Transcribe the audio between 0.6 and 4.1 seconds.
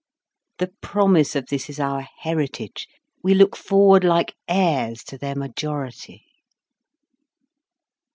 promise of this is our heritage, we look forward